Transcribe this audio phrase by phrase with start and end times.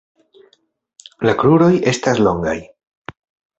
[1.29, 2.57] La kruroj estas longaj.